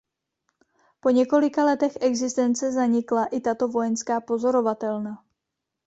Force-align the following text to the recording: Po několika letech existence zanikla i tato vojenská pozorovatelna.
Po 0.99 1.09
několika 1.09 1.63
letech 1.65 1.91
existence 2.01 2.71
zanikla 2.71 3.25
i 3.25 3.39
tato 3.39 3.67
vojenská 3.67 4.21
pozorovatelna. 4.21 5.23